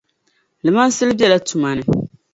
[0.63, 1.83] Iimaansili bɛla tumani.